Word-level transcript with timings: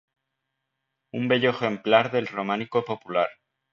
Un 1.11 1.27
bello 1.27 1.51
ejemplar 1.51 2.09
del 2.11 2.25
románico 2.25 2.83
popular. 2.83 3.29